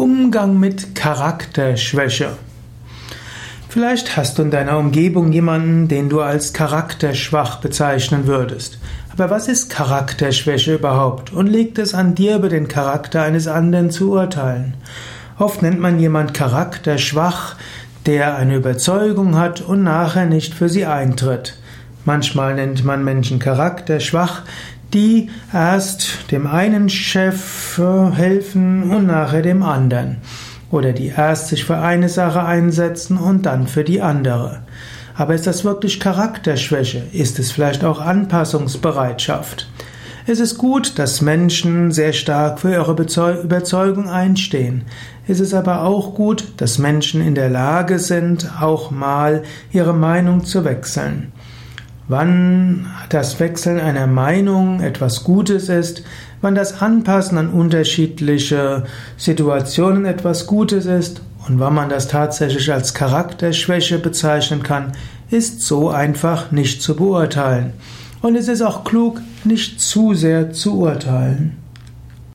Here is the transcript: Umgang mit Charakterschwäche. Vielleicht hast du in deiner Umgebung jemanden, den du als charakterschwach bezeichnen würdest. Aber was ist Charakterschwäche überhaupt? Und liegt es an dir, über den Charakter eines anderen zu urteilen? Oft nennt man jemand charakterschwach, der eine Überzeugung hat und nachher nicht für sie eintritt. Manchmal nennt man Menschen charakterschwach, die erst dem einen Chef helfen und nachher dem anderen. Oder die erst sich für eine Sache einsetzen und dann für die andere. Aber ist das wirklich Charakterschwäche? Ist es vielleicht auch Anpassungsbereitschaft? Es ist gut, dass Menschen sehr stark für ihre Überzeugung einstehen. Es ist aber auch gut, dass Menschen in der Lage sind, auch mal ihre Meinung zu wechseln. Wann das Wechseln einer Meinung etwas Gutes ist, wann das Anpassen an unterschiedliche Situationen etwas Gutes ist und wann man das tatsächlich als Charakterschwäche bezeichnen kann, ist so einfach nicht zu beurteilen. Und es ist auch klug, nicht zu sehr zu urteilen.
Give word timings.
Umgang 0.00 0.58
mit 0.58 0.94
Charakterschwäche. 0.94 2.30
Vielleicht 3.68 4.16
hast 4.16 4.38
du 4.38 4.42
in 4.42 4.50
deiner 4.50 4.78
Umgebung 4.78 5.30
jemanden, 5.30 5.88
den 5.88 6.08
du 6.08 6.22
als 6.22 6.54
charakterschwach 6.54 7.56
bezeichnen 7.56 8.26
würdest. 8.26 8.78
Aber 9.12 9.28
was 9.28 9.46
ist 9.46 9.68
Charakterschwäche 9.68 10.76
überhaupt? 10.76 11.34
Und 11.34 11.48
liegt 11.48 11.78
es 11.78 11.92
an 11.92 12.14
dir, 12.14 12.36
über 12.36 12.48
den 12.48 12.66
Charakter 12.66 13.20
eines 13.20 13.46
anderen 13.46 13.90
zu 13.90 14.12
urteilen? 14.12 14.72
Oft 15.38 15.60
nennt 15.60 15.80
man 15.80 16.00
jemand 16.00 16.32
charakterschwach, 16.32 17.56
der 18.06 18.36
eine 18.36 18.56
Überzeugung 18.56 19.36
hat 19.36 19.60
und 19.60 19.82
nachher 19.82 20.24
nicht 20.24 20.54
für 20.54 20.70
sie 20.70 20.86
eintritt. 20.86 21.58
Manchmal 22.06 22.54
nennt 22.54 22.86
man 22.86 23.04
Menschen 23.04 23.38
charakterschwach, 23.38 24.44
die 24.92 25.30
erst 25.52 26.30
dem 26.30 26.46
einen 26.46 26.88
Chef 26.88 27.78
helfen 27.78 28.90
und 28.90 29.06
nachher 29.06 29.42
dem 29.42 29.62
anderen. 29.62 30.18
Oder 30.70 30.92
die 30.92 31.08
erst 31.08 31.48
sich 31.48 31.64
für 31.64 31.78
eine 31.78 32.08
Sache 32.08 32.44
einsetzen 32.44 33.16
und 33.16 33.46
dann 33.46 33.66
für 33.66 33.84
die 33.84 34.02
andere. 34.02 34.62
Aber 35.14 35.34
ist 35.34 35.46
das 35.46 35.64
wirklich 35.64 36.00
Charakterschwäche? 36.00 37.02
Ist 37.12 37.38
es 37.38 37.50
vielleicht 37.50 37.84
auch 37.84 38.00
Anpassungsbereitschaft? 38.00 39.68
Es 40.26 40.38
ist 40.38 40.58
gut, 40.58 40.98
dass 40.98 41.22
Menschen 41.22 41.92
sehr 41.92 42.12
stark 42.12 42.60
für 42.60 42.72
ihre 42.72 42.92
Überzeugung 42.92 44.08
einstehen. 44.08 44.84
Es 45.26 45.40
ist 45.40 45.54
aber 45.54 45.82
auch 45.82 46.14
gut, 46.14 46.44
dass 46.58 46.78
Menschen 46.78 47.20
in 47.20 47.34
der 47.34 47.50
Lage 47.50 47.98
sind, 47.98 48.50
auch 48.60 48.90
mal 48.90 49.42
ihre 49.72 49.94
Meinung 49.94 50.44
zu 50.44 50.64
wechseln. 50.64 51.32
Wann 52.10 52.86
das 53.08 53.38
Wechseln 53.38 53.78
einer 53.78 54.08
Meinung 54.08 54.80
etwas 54.80 55.22
Gutes 55.22 55.68
ist, 55.68 56.02
wann 56.40 56.56
das 56.56 56.82
Anpassen 56.82 57.38
an 57.38 57.50
unterschiedliche 57.50 58.82
Situationen 59.16 60.06
etwas 60.06 60.48
Gutes 60.48 60.86
ist 60.86 61.22
und 61.46 61.60
wann 61.60 61.72
man 61.72 61.88
das 61.88 62.08
tatsächlich 62.08 62.72
als 62.72 62.94
Charakterschwäche 62.94 64.00
bezeichnen 64.00 64.64
kann, 64.64 64.90
ist 65.30 65.60
so 65.60 65.88
einfach 65.88 66.50
nicht 66.50 66.82
zu 66.82 66.96
beurteilen. 66.96 67.74
Und 68.22 68.34
es 68.34 68.48
ist 68.48 68.62
auch 68.62 68.82
klug, 68.82 69.20
nicht 69.44 69.80
zu 69.80 70.12
sehr 70.12 70.52
zu 70.52 70.80
urteilen. 70.80 71.58